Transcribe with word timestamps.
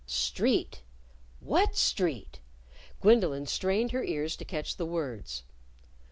Street! 0.07 0.81
What 1.41 1.75
street? 1.77 2.39
Gwendolyn 3.01 3.45
strained 3.45 3.91
her 3.91 4.03
ears 4.03 4.35
to 4.37 4.45
catch 4.45 4.77
the 4.77 4.85
words. 4.87 5.43